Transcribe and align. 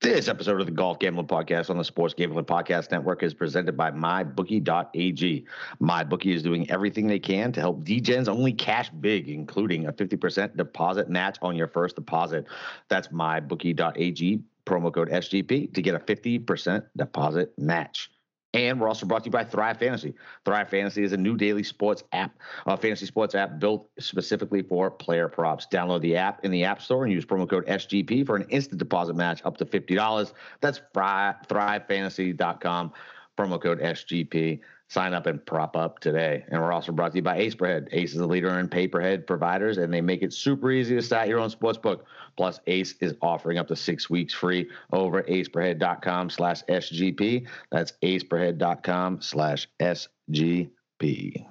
This 0.00 0.28
episode 0.28 0.60
of 0.60 0.66
the 0.66 0.72
Golf 0.72 1.00
Gambling 1.00 1.26
Podcast 1.26 1.70
on 1.70 1.76
the 1.76 1.82
Sports 1.82 2.14
Gambling 2.14 2.44
Podcast 2.44 2.92
Network 2.92 3.24
is 3.24 3.34
presented 3.34 3.76
by 3.76 3.90
MyBookie.ag. 3.90 5.44
MyBookie 5.82 6.34
is 6.34 6.40
doing 6.44 6.70
everything 6.70 7.08
they 7.08 7.18
can 7.18 7.50
to 7.50 7.60
help 7.60 7.82
DGens 7.82 8.28
only 8.28 8.52
cash 8.52 8.90
big, 8.90 9.28
including 9.28 9.86
a 9.86 9.92
50% 9.92 10.56
deposit 10.56 11.10
match 11.10 11.36
on 11.42 11.56
your 11.56 11.66
first 11.66 11.96
deposit. 11.96 12.46
That's 12.88 13.08
MyBookie.ag, 13.08 14.40
promo 14.64 14.94
code 14.94 15.10
SGP 15.10 15.74
to 15.74 15.82
get 15.82 15.96
a 15.96 15.98
50% 15.98 16.84
deposit 16.96 17.52
match. 17.58 18.08
And 18.54 18.80
we're 18.80 18.88
also 18.88 19.04
brought 19.04 19.24
to 19.24 19.28
you 19.28 19.32
by 19.32 19.44
Thrive 19.44 19.78
Fantasy. 19.78 20.14
Thrive 20.44 20.70
Fantasy 20.70 21.02
is 21.04 21.12
a 21.12 21.18
new 21.18 21.36
daily 21.36 21.62
sports 21.62 22.02
app, 22.12 22.34
a 22.66 22.78
fantasy 22.78 23.04
sports 23.04 23.34
app 23.34 23.58
built 23.58 23.90
specifically 23.98 24.62
for 24.62 24.90
player 24.90 25.28
props. 25.28 25.66
Download 25.70 26.00
the 26.00 26.16
app 26.16 26.44
in 26.44 26.50
the 26.50 26.64
App 26.64 26.80
Store 26.80 27.04
and 27.04 27.12
use 27.12 27.26
promo 27.26 27.48
code 27.48 27.66
SGP 27.66 28.24
for 28.24 28.36
an 28.36 28.46
instant 28.48 28.78
deposit 28.78 29.16
match 29.16 29.42
up 29.44 29.58
to 29.58 29.66
$50. 29.66 30.32
That's 30.62 30.80
thrivefantasy.com, 30.94 32.92
promo 33.36 33.60
code 33.60 33.80
SGP. 33.80 34.60
Sign 34.88 35.12
up 35.12 35.26
and 35.26 35.44
prop 35.44 35.76
up 35.76 35.98
today. 35.98 36.44
And 36.48 36.60
we're 36.60 36.72
also 36.72 36.92
brought 36.92 37.12
to 37.12 37.18
you 37.18 37.22
by 37.22 37.38
Aceperhead. 37.38 37.88
Ace 37.92 38.14
is 38.14 38.20
a 38.20 38.26
leader 38.26 38.58
in 38.58 38.68
pay 38.68 38.88
per 38.88 39.00
head 39.00 39.26
providers, 39.26 39.76
and 39.76 39.92
they 39.92 40.00
make 40.00 40.22
it 40.22 40.32
super 40.32 40.70
easy 40.70 40.94
to 40.94 41.02
start 41.02 41.28
your 41.28 41.40
own 41.40 41.50
sports 41.50 41.76
book. 41.76 42.06
Plus, 42.36 42.60
Ace 42.66 42.94
is 43.00 43.14
offering 43.20 43.58
up 43.58 43.68
to 43.68 43.76
six 43.76 44.08
weeks 44.08 44.32
free 44.32 44.70
over 44.92 45.18
at 45.18 45.26
aceperhead.com 45.26 46.30
slash 46.30 46.62
SGP. 46.64 47.46
That's 47.70 47.92
aceperhead.com 48.02 49.20
slash 49.20 49.68
SGP. 49.78 51.46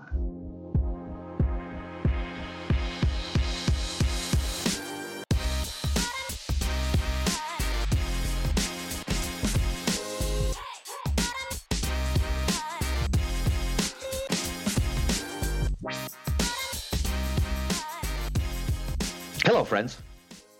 Hello, 19.47 19.63
friends. 19.63 19.97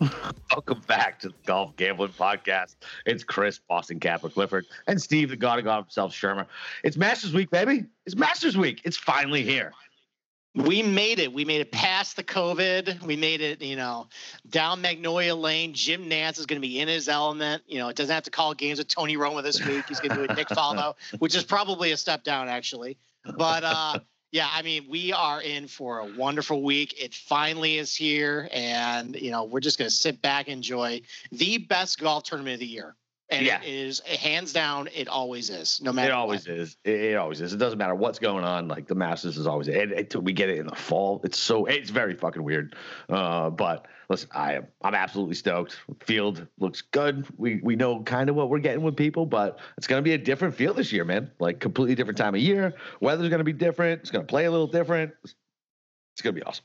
Welcome 0.50 0.80
back 0.86 1.20
to 1.20 1.28
the 1.28 1.34
Golf 1.44 1.76
Gambling 1.76 2.12
Podcast. 2.12 2.76
It's 3.04 3.22
Chris, 3.22 3.58
Boston 3.68 4.00
Capper 4.00 4.30
Clifford, 4.30 4.64
and 4.86 4.98
Steve, 4.98 5.28
the 5.28 5.36
God 5.36 5.58
of 5.58 5.66
God 5.66 5.82
himself, 5.82 6.14
Shermer. 6.14 6.46
It's 6.82 6.96
Masters 6.96 7.34
Week, 7.34 7.50
baby. 7.50 7.84
It's 8.06 8.16
Masters 8.16 8.56
Week. 8.56 8.80
It's 8.84 8.96
finally 8.96 9.42
here. 9.42 9.74
We 10.54 10.82
made 10.82 11.18
it. 11.18 11.30
We 11.30 11.44
made 11.44 11.60
it 11.60 11.70
past 11.70 12.16
the 12.16 12.24
COVID. 12.24 13.02
We 13.02 13.14
made 13.14 13.42
it, 13.42 13.60
you 13.60 13.76
know, 13.76 14.08
down 14.48 14.80
Magnolia 14.80 15.34
Lane. 15.34 15.74
Jim 15.74 16.08
Nantz 16.08 16.38
is 16.38 16.46
going 16.46 16.58
to 16.58 16.66
be 16.66 16.80
in 16.80 16.88
his 16.88 17.10
element. 17.10 17.64
You 17.66 17.80
know, 17.80 17.88
it 17.88 17.96
doesn't 17.96 18.14
have 18.14 18.24
to 18.24 18.30
call 18.30 18.54
games 18.54 18.78
with 18.78 18.88
Tony 18.88 19.18
Romo 19.18 19.42
this 19.42 19.62
week. 19.66 19.84
He's 19.86 20.00
going 20.00 20.12
to 20.12 20.16
do 20.16 20.32
it 20.32 20.34
Nick 20.34 20.48
Faldo, 20.48 20.94
which 21.18 21.34
is 21.34 21.44
probably 21.44 21.92
a 21.92 21.96
step 21.98 22.24
down, 22.24 22.48
actually. 22.48 22.96
But 23.36 23.64
uh, 23.64 23.98
yeah, 24.30 24.48
I 24.52 24.62
mean, 24.62 24.86
we 24.88 25.12
are 25.12 25.40
in 25.40 25.68
for 25.68 26.00
a 26.00 26.16
wonderful 26.16 26.62
week. 26.62 27.02
It 27.02 27.14
finally 27.14 27.78
is 27.78 27.94
here, 27.94 28.48
and 28.52 29.16
you 29.16 29.30
know, 29.30 29.44
we're 29.44 29.60
just 29.60 29.78
going 29.78 29.88
to 29.88 29.94
sit 29.94 30.20
back 30.20 30.48
and 30.48 30.56
enjoy 30.56 31.00
the 31.32 31.58
best 31.58 31.98
golf 31.98 32.24
tournament 32.24 32.54
of 32.54 32.60
the 32.60 32.66
year. 32.66 32.94
And 33.30 33.44
Yeah. 33.44 33.60
it 33.60 33.68
is 33.68 34.00
hands 34.00 34.54
down, 34.54 34.88
it 34.94 35.06
always 35.06 35.50
is, 35.50 35.80
no 35.82 35.92
matter. 35.92 36.08
It 36.08 36.14
always 36.14 36.48
what. 36.48 36.56
is. 36.56 36.76
It, 36.84 36.94
it 37.00 37.16
always 37.16 37.42
is. 37.42 37.52
It 37.52 37.58
doesn't 37.58 37.78
matter 37.78 37.94
what's 37.94 38.18
going 38.18 38.42
on. 38.42 38.68
Like 38.68 38.86
the 38.86 38.94
Masters 38.94 39.36
is 39.36 39.46
always. 39.46 39.68
It, 39.68 40.14
we 40.16 40.32
get 40.32 40.48
it 40.48 40.58
in 40.58 40.66
the 40.66 40.74
fall. 40.74 41.20
It's 41.24 41.38
so. 41.38 41.66
It's 41.66 41.90
very 41.90 42.14
fucking 42.14 42.42
weird. 42.42 42.74
Uh, 43.10 43.50
but 43.50 43.86
listen, 44.08 44.30
I 44.34 44.54
am. 44.54 44.66
I'm 44.82 44.94
absolutely 44.94 45.34
stoked. 45.34 45.78
Field 46.00 46.46
looks 46.58 46.80
good. 46.80 47.26
We 47.36 47.60
we 47.62 47.76
know 47.76 48.02
kind 48.02 48.30
of 48.30 48.34
what 48.36 48.48
we're 48.48 48.60
getting 48.60 48.82
with 48.82 48.96
people, 48.96 49.26
but 49.26 49.58
it's 49.76 49.86
gonna 49.86 50.00
be 50.00 50.14
a 50.14 50.18
different 50.18 50.54
field 50.54 50.76
this 50.76 50.90
year, 50.90 51.04
man. 51.04 51.30
Like 51.38 51.60
completely 51.60 51.94
different 51.96 52.16
time 52.16 52.34
of 52.34 52.40
year. 52.40 52.74
Weather's 53.00 53.28
gonna 53.28 53.44
be 53.44 53.52
different. 53.52 54.00
It's 54.00 54.10
gonna 54.10 54.24
play 54.24 54.46
a 54.46 54.50
little 54.50 54.66
different. 54.66 55.12
It's 55.22 56.22
gonna 56.22 56.32
be 56.32 56.42
awesome. 56.42 56.64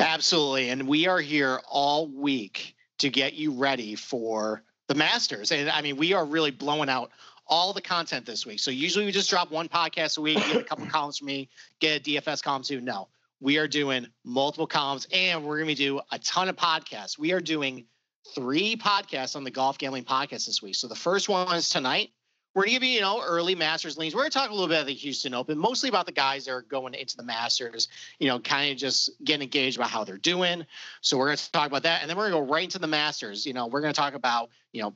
Absolutely. 0.00 0.70
And 0.70 0.88
we 0.88 1.06
are 1.06 1.20
here 1.20 1.60
all 1.70 2.08
week 2.08 2.74
to 2.98 3.08
get 3.08 3.34
you 3.34 3.52
ready 3.52 3.94
for 3.94 4.64
the 4.92 4.98
Masters. 4.98 5.52
And 5.52 5.70
I 5.70 5.80
mean, 5.80 5.96
we 5.96 6.12
are 6.12 6.24
really 6.24 6.50
blowing 6.50 6.90
out 6.90 7.10
all 7.46 7.72
the 7.72 7.80
content 7.80 8.26
this 8.26 8.44
week. 8.44 8.60
So 8.60 8.70
usually 8.70 9.06
we 9.06 9.12
just 9.12 9.30
drop 9.30 9.50
one 9.50 9.68
podcast 9.68 10.18
a 10.18 10.20
week, 10.20 10.36
get 10.36 10.56
a 10.56 10.64
couple 10.64 10.86
columns 10.90 11.18
from 11.18 11.26
me, 11.26 11.48
get 11.80 12.00
a 12.00 12.10
DFS 12.10 12.42
column 12.42 12.62
too. 12.62 12.80
No, 12.80 13.08
we 13.40 13.56
are 13.56 13.66
doing 13.66 14.06
multiple 14.24 14.66
columns 14.66 15.06
and 15.12 15.44
we're 15.44 15.56
going 15.56 15.68
to 15.68 15.74
do 15.74 16.00
a 16.10 16.18
ton 16.18 16.48
of 16.48 16.56
podcasts. 16.56 17.18
We 17.18 17.32
are 17.32 17.40
doing 17.40 17.86
three 18.34 18.76
podcasts 18.76 19.34
on 19.34 19.44
the 19.44 19.50
Golf 19.50 19.78
Gambling 19.78 20.04
Podcast 20.04 20.46
this 20.46 20.62
week. 20.62 20.74
So 20.74 20.88
the 20.88 20.94
first 20.94 21.28
one 21.28 21.56
is 21.56 21.70
tonight. 21.70 22.10
We're 22.54 22.64
going 22.64 22.80
to 22.80 22.86
you, 22.86 22.94
you 22.94 23.00
know, 23.00 23.22
early 23.24 23.54
Masters 23.54 23.96
leans. 23.96 24.14
We're 24.14 24.22
going 24.22 24.30
to 24.30 24.38
talk 24.38 24.50
a 24.50 24.52
little 24.52 24.68
bit 24.68 24.74
about 24.74 24.86
the 24.86 24.94
Houston 24.94 25.32
Open, 25.32 25.56
mostly 25.56 25.88
about 25.88 26.06
the 26.06 26.12
guys 26.12 26.44
that 26.44 26.52
are 26.52 26.62
going 26.62 26.94
into 26.94 27.16
the 27.16 27.22
Masters, 27.22 27.88
you 28.18 28.28
know, 28.28 28.38
kind 28.38 28.70
of 28.70 28.78
just 28.78 29.10
getting 29.24 29.42
engaged 29.42 29.78
about 29.78 29.90
how 29.90 30.04
they're 30.04 30.18
doing. 30.18 30.66
So 31.00 31.16
we're 31.16 31.26
going 31.26 31.38
to 31.38 31.52
talk 31.52 31.66
about 31.66 31.82
that. 31.84 32.02
And 32.02 32.10
then 32.10 32.16
we're 32.16 32.28
going 32.30 32.42
to 32.42 32.46
go 32.46 32.52
right 32.52 32.64
into 32.64 32.78
the 32.78 32.86
Masters. 32.86 33.46
You 33.46 33.54
know, 33.54 33.66
we're 33.66 33.80
going 33.80 33.92
to 33.92 33.98
talk 33.98 34.14
about, 34.14 34.50
you 34.72 34.82
know, 34.82 34.94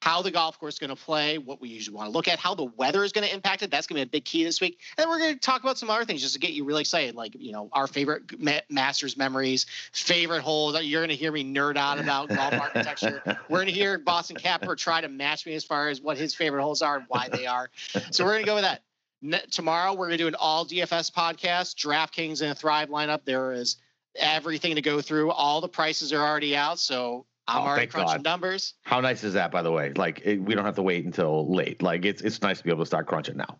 how 0.00 0.22
the 0.22 0.30
golf 0.30 0.58
course 0.58 0.74
is 0.74 0.78
going 0.78 0.94
to 0.94 0.96
play, 0.96 1.38
what 1.38 1.60
we 1.60 1.68
usually 1.68 1.96
want 1.96 2.08
to 2.08 2.12
look 2.12 2.28
at, 2.28 2.38
how 2.38 2.54
the 2.54 2.64
weather 2.64 3.04
is 3.04 3.12
going 3.12 3.26
to 3.26 3.32
impact 3.32 3.62
it. 3.62 3.70
That's 3.70 3.86
going 3.86 4.00
to 4.00 4.06
be 4.06 4.08
a 4.08 4.10
big 4.10 4.24
key 4.24 4.44
this 4.44 4.60
week. 4.60 4.78
And 4.96 5.04
then 5.04 5.08
we're 5.08 5.18
going 5.18 5.34
to 5.34 5.40
talk 5.40 5.62
about 5.62 5.78
some 5.78 5.90
other 5.90 6.04
things 6.04 6.22
just 6.22 6.34
to 6.34 6.40
get 6.40 6.52
you 6.52 6.64
really 6.64 6.80
excited, 6.80 7.14
like, 7.14 7.34
you 7.38 7.52
know, 7.52 7.68
our 7.72 7.86
favorite 7.86 8.40
ma- 8.40 8.60
Masters 8.70 9.16
memories, 9.16 9.66
favorite 9.92 10.42
holes. 10.42 10.80
You're 10.82 11.00
going 11.00 11.10
to 11.10 11.16
hear 11.16 11.32
me 11.32 11.44
nerd 11.44 11.76
out 11.76 11.98
about 12.00 12.28
golf 12.28 12.54
architecture. 12.54 13.22
We're 13.48 13.58
going 13.58 13.66
to 13.66 13.72
hear 13.72 13.98
Boston 13.98 14.36
Capper 14.36 14.76
try 14.76 15.00
to 15.00 15.08
match 15.08 15.46
me 15.46 15.54
as 15.54 15.64
far 15.64 15.88
as 15.88 16.00
what 16.00 16.16
his 16.16 16.34
favorite 16.34 16.62
holes 16.62 16.82
are 16.82 16.96
and 16.96 17.04
why 17.08 17.28
they 17.28 17.46
are. 17.46 17.70
So 18.10 18.24
we're 18.24 18.32
going 18.32 18.44
to 18.44 18.46
go 18.46 18.54
with 18.54 18.64
that. 18.64 18.82
Ne- 19.20 19.42
tomorrow, 19.50 19.92
we're 19.92 20.06
going 20.06 20.18
to 20.18 20.24
do 20.24 20.28
an 20.28 20.36
all 20.36 20.64
DFS 20.64 21.12
podcast, 21.12 21.74
DraftKings 21.74 22.40
and 22.40 22.52
a 22.52 22.54
Thrive 22.54 22.88
lineup. 22.88 23.24
There 23.24 23.52
is 23.52 23.76
everything 24.16 24.74
to 24.76 24.82
go 24.82 25.00
through. 25.00 25.30
All 25.30 25.60
the 25.60 25.68
prices 25.68 26.12
are 26.12 26.24
already 26.24 26.56
out. 26.56 26.78
So 26.78 27.26
I'm 27.48 27.62
Oh, 27.62 27.66
already 27.66 27.86
crunching 27.86 28.16
God. 28.18 28.24
numbers. 28.24 28.74
How 28.82 29.00
nice 29.00 29.24
is 29.24 29.32
that, 29.32 29.50
by 29.50 29.62
the 29.62 29.72
way? 29.72 29.92
Like 29.94 30.20
it, 30.24 30.38
we 30.40 30.54
don't 30.54 30.64
have 30.66 30.76
to 30.76 30.82
wait 30.82 31.04
until 31.04 31.52
late. 31.52 31.82
Like 31.82 32.04
it's 32.04 32.22
it's 32.22 32.42
nice 32.42 32.58
to 32.58 32.64
be 32.64 32.70
able 32.70 32.82
to 32.82 32.86
start 32.86 33.06
crunching 33.06 33.36
now. 33.36 33.56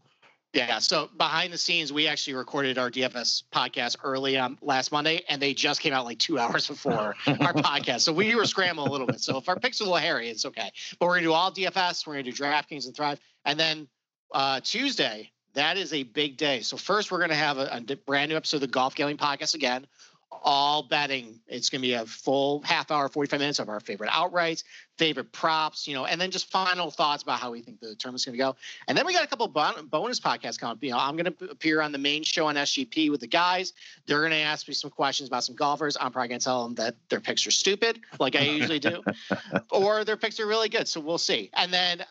Yeah. 0.54 0.78
So 0.78 1.10
behind 1.18 1.52
the 1.52 1.58
scenes, 1.58 1.92
we 1.92 2.06
actually 2.08 2.34
recorded 2.34 2.78
our 2.78 2.90
DFS 2.90 3.44
podcast 3.52 3.96
early 4.02 4.38
um, 4.38 4.56
last 4.62 4.92
Monday, 4.92 5.22
and 5.28 5.40
they 5.42 5.52
just 5.54 5.80
came 5.80 5.92
out 5.92 6.04
like 6.06 6.18
two 6.18 6.38
hours 6.38 6.68
before 6.68 6.94
our 6.94 7.14
podcast. 7.26 8.00
So 8.00 8.12
we 8.12 8.34
were 8.34 8.46
scrambling 8.46 8.88
a 8.88 8.90
little 8.90 9.06
bit. 9.06 9.20
So 9.20 9.36
if 9.38 9.48
our 9.48 9.58
picks 9.58 9.80
are 9.80 9.84
a 9.84 9.86
little 9.86 9.98
hairy, 9.98 10.28
it's 10.28 10.44
okay. 10.46 10.70
But 10.98 11.06
we're 11.06 11.16
gonna 11.16 11.26
do 11.26 11.32
all 11.32 11.50
DFS. 11.52 12.06
We're 12.06 12.14
gonna 12.14 12.22
do 12.24 12.32
DraftKings 12.32 12.86
and 12.86 12.94
Thrive, 12.96 13.20
and 13.44 13.58
then 13.58 13.88
uh, 14.32 14.60
Tuesday. 14.62 15.30
That 15.54 15.76
is 15.76 15.92
a 15.92 16.02
big 16.04 16.36
day. 16.36 16.60
So 16.60 16.76
first, 16.76 17.10
we're 17.10 17.20
gonna 17.20 17.34
have 17.34 17.58
a, 17.58 17.68
a 17.90 17.96
brand 17.96 18.30
new 18.30 18.36
episode 18.36 18.58
of 18.58 18.60
the 18.62 18.66
Golf 18.68 18.94
Gambling 18.94 19.16
Podcast 19.16 19.54
again. 19.54 19.86
All 20.30 20.82
betting. 20.82 21.40
It's 21.46 21.70
gonna 21.70 21.82
be 21.82 21.94
a 21.94 22.06
full 22.06 22.62
half 22.62 22.90
hour, 22.90 23.08
forty 23.08 23.28
five 23.28 23.40
minutes 23.40 23.58
of 23.58 23.68
our 23.68 23.80
favorite 23.80 24.10
outrights, 24.10 24.64
favorite 24.98 25.32
props, 25.32 25.88
you 25.88 25.94
know, 25.94 26.04
and 26.04 26.20
then 26.20 26.30
just 26.30 26.50
final 26.50 26.90
thoughts 26.90 27.22
about 27.22 27.40
how 27.40 27.50
we 27.50 27.62
think 27.62 27.80
the 27.80 27.94
tournament's 27.94 28.24
gonna 28.24 28.38
go. 28.38 28.56
And 28.86 28.96
then 28.96 29.06
we 29.06 29.12
got 29.12 29.24
a 29.24 29.26
couple 29.26 29.48
bon- 29.48 29.86
bonus 29.86 30.20
podcasts 30.20 30.58
coming 30.58 30.72
up. 30.72 30.82
You 30.82 30.90
know, 30.90 30.98
I'm 30.98 31.16
going 31.16 31.32
to 31.32 31.50
appear 31.50 31.80
on 31.80 31.92
the 31.92 31.98
main 31.98 32.22
show 32.22 32.46
on 32.46 32.54
SGP 32.56 33.10
with 33.10 33.20
the 33.20 33.26
guys. 33.26 33.72
They're 34.06 34.20
going 34.20 34.30
to 34.30 34.36
ask 34.38 34.68
me 34.68 34.74
some 34.74 34.90
questions 34.90 35.28
about 35.28 35.44
some 35.44 35.54
golfers. 35.54 35.96
I'm 36.00 36.12
probably 36.12 36.28
going 36.28 36.40
to 36.40 36.44
tell 36.44 36.64
them 36.64 36.74
that 36.76 36.96
their 37.08 37.20
picks 37.20 37.46
are 37.46 37.50
stupid, 37.50 38.00
like 38.18 38.36
I 38.36 38.40
usually 38.40 38.78
do, 38.78 39.02
or 39.70 40.04
their 40.04 40.16
picks 40.16 40.40
are 40.40 40.46
really 40.46 40.68
good. 40.68 40.88
So 40.88 41.00
we'll 41.00 41.18
see. 41.18 41.50
And 41.54 41.72
then 41.72 42.00
uh, 42.02 42.04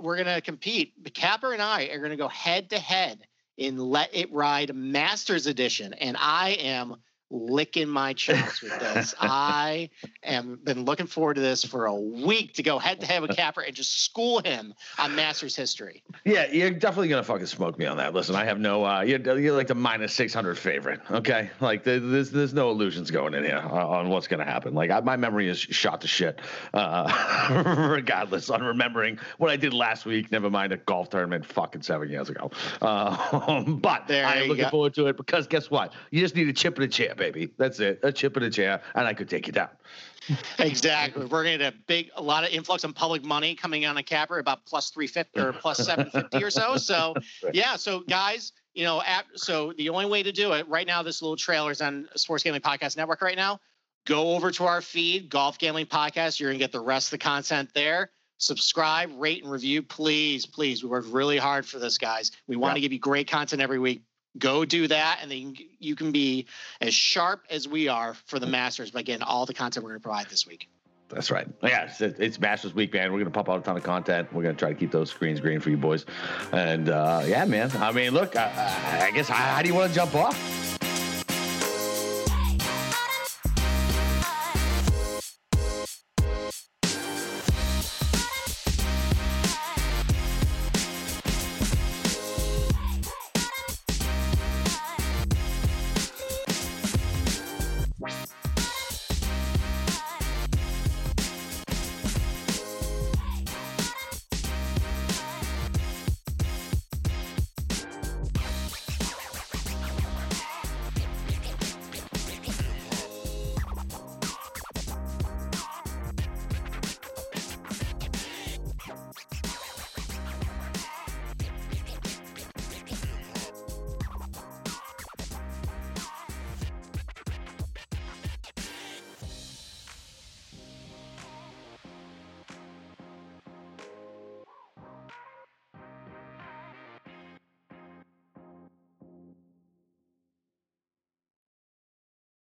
we're 0.00 0.16
going 0.16 0.34
to 0.34 0.40
compete. 0.40 0.92
Capper 1.14 1.52
and 1.52 1.62
I 1.62 1.84
are 1.86 1.98
going 1.98 2.10
to 2.10 2.16
go 2.16 2.28
head 2.28 2.70
to 2.70 2.78
head 2.78 3.26
in 3.56 3.78
Let 3.78 4.14
It 4.14 4.32
Ride 4.32 4.74
Masters 4.74 5.46
Edition, 5.46 5.92
and 5.94 6.16
I 6.18 6.50
am 6.60 6.96
licking 7.32 7.88
my 7.88 8.12
chops 8.12 8.60
with 8.62 8.78
this. 8.78 9.14
I 9.20 9.88
am 10.22 10.60
been 10.62 10.84
looking 10.84 11.06
forward 11.06 11.34
to 11.34 11.40
this 11.40 11.64
for 11.64 11.86
a 11.86 11.94
week 11.94 12.52
to 12.54 12.62
go 12.62 12.78
head 12.78 13.00
to 13.00 13.06
head 13.06 13.22
with 13.22 13.34
Capper 13.34 13.62
and 13.62 13.74
just 13.74 14.02
school 14.04 14.40
him 14.40 14.74
on 14.98 15.16
Masters 15.16 15.56
history. 15.56 16.02
Yeah, 16.24 16.46
you're 16.52 16.70
definitely 16.70 17.08
gonna 17.08 17.22
fucking 17.24 17.46
smoke 17.46 17.78
me 17.78 17.86
on 17.86 17.96
that. 17.96 18.12
Listen, 18.14 18.34
I 18.36 18.44
have 18.44 18.60
no. 18.60 18.84
Uh, 18.84 19.00
you're, 19.00 19.38
you're 19.38 19.56
like 19.56 19.66
the 19.66 19.74
minus 19.74 20.12
six 20.12 20.34
hundred 20.34 20.58
favorite. 20.58 21.00
Okay, 21.10 21.50
like 21.60 21.84
there- 21.84 21.98
there's 22.00 22.30
there's 22.30 22.52
no 22.54 22.70
illusions 22.70 23.10
going 23.10 23.32
in 23.34 23.44
here 23.44 23.56
on, 23.56 24.08
what's 24.10 24.26
gonna 24.28 24.44
happen. 24.44 24.74
Like 24.74 24.90
I, 24.90 25.00
my 25.00 25.16
memory 25.16 25.48
is 25.48 25.58
shot 25.58 26.02
to 26.02 26.08
shit. 26.08 26.40
Uh, 26.74 27.88
regardless, 27.90 28.50
on 28.50 28.62
remembering 28.62 29.18
what 29.38 29.50
I 29.50 29.56
did 29.56 29.72
last 29.72 30.04
week. 30.04 30.30
Never 30.30 30.50
mind 30.50 30.72
a 30.72 30.76
golf 30.76 31.08
tournament 31.10 31.46
fucking 31.46 31.82
seven 31.82 32.10
years 32.10 32.28
ago. 32.28 32.50
Uh, 32.80 33.62
but 33.66 34.06
There 34.06 34.26
I 34.26 34.36
am 34.36 34.48
looking 34.48 34.64
go. 34.64 34.70
forward 34.70 34.94
to 34.94 35.06
it 35.06 35.16
because 35.16 35.46
guess 35.46 35.70
what? 35.70 35.92
You 36.10 36.20
just 36.20 36.34
need 36.36 36.48
a 36.48 36.52
chip 36.52 36.76
in 36.76 36.82
a 36.84 36.88
chair, 36.88 37.14
baby. 37.30 37.52
That's 37.58 37.78
it. 37.80 38.00
A 38.02 38.10
chip 38.12 38.36
in 38.36 38.42
a 38.42 38.50
chair, 38.50 38.82
and 38.94 39.06
I 39.06 39.14
could 39.14 39.28
take 39.28 39.46
you 39.46 39.52
down. 39.52 39.68
Exactly. 40.58 41.24
We're 41.24 41.42
going 41.42 41.58
to 41.58 41.64
get 41.64 41.74
a 41.74 41.76
big, 41.86 42.10
a 42.16 42.22
lot 42.22 42.44
of 42.44 42.50
influx 42.50 42.84
on 42.84 42.92
public 42.92 43.24
money 43.24 43.54
coming 43.54 43.84
on 43.86 43.96
a 43.96 44.02
capper 44.02 44.38
about 44.38 44.64
plus 44.66 44.90
350 44.90 45.40
or 45.40 45.52
plus 45.52 45.78
750 45.78 46.44
or 46.44 46.50
so. 46.50 46.76
So, 46.76 47.14
yeah. 47.52 47.76
So, 47.76 48.00
guys, 48.00 48.52
you 48.74 48.84
know, 48.84 49.02
ap- 49.04 49.26
so 49.34 49.72
the 49.76 49.88
only 49.88 50.06
way 50.06 50.22
to 50.22 50.30
do 50.30 50.52
it 50.52 50.68
right 50.68 50.86
now, 50.86 51.02
this 51.02 51.22
little 51.22 51.36
trailer 51.36 51.72
is 51.72 51.80
on 51.80 52.08
Sports 52.14 52.44
Gambling 52.44 52.62
Podcast 52.62 52.96
Network 52.96 53.20
right 53.20 53.36
now. 53.36 53.60
Go 54.06 54.34
over 54.34 54.50
to 54.52 54.64
our 54.64 54.80
feed, 54.80 55.28
Golf 55.28 55.58
Gambling 55.58 55.86
Podcast. 55.86 56.38
You're 56.38 56.50
going 56.50 56.58
to 56.58 56.64
get 56.64 56.72
the 56.72 56.80
rest 56.80 57.08
of 57.08 57.10
the 57.12 57.18
content 57.18 57.70
there. 57.74 58.10
subscribe, 58.38 59.10
rate, 59.16 59.42
and 59.42 59.52
review. 59.52 59.82
Please, 59.82 60.46
please. 60.46 60.82
We 60.82 60.88
work 60.88 61.04
really 61.08 61.38
hard 61.38 61.64
for 61.66 61.78
this, 61.78 61.98
guys. 61.98 62.32
We 62.48 62.56
want 62.56 62.74
to 62.74 62.80
give 62.80 62.92
you 62.92 62.98
great 62.98 63.28
content 63.28 63.62
every 63.62 63.78
week. 63.78 64.02
Go 64.38 64.64
do 64.64 64.88
that, 64.88 65.18
and 65.20 65.30
then 65.30 65.54
you 65.78 65.94
can 65.94 66.10
be 66.10 66.46
as 66.80 66.94
sharp 66.94 67.44
as 67.50 67.68
we 67.68 67.88
are 67.88 68.14
for 68.26 68.38
the 68.38 68.46
Masters 68.46 68.90
by 68.90 69.02
getting 69.02 69.22
all 69.22 69.44
the 69.44 69.54
content 69.54 69.84
we're 69.84 69.90
going 69.90 70.00
to 70.00 70.02
provide 70.02 70.28
this 70.28 70.46
week. 70.46 70.68
That's 71.12 71.30
right. 71.30 71.46
Yeah, 71.62 71.84
it's, 71.84 72.00
it's 72.00 72.40
Masters 72.40 72.74
Week, 72.74 72.92
man. 72.94 73.12
We're 73.12 73.18
gonna 73.18 73.30
pump 73.30 73.50
out 73.50 73.60
a 73.60 73.62
ton 73.62 73.76
of 73.76 73.82
content. 73.82 74.32
We're 74.32 74.42
gonna 74.42 74.54
try 74.54 74.70
to 74.70 74.74
keep 74.74 74.90
those 74.90 75.10
screens 75.10 75.40
green 75.40 75.60
for 75.60 75.68
you 75.68 75.76
boys. 75.76 76.06
And 76.52 76.88
uh, 76.88 77.24
yeah, 77.26 77.44
man. 77.44 77.70
I 77.76 77.92
mean, 77.92 78.12
look, 78.14 78.34
I, 78.34 79.08
I 79.08 79.10
guess 79.10 79.28
how, 79.28 79.34
how 79.34 79.60
do 79.60 79.68
you 79.68 79.74
want 79.74 79.90
to 79.90 79.94
jump 79.94 80.14
off? 80.14 80.71